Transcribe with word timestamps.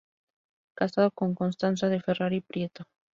Casado 0.73 1.11
con 1.11 1.35
Constanza 1.35 1.87
de 1.87 1.99
Ferrari 2.01 2.41
Prieto. 2.41 2.85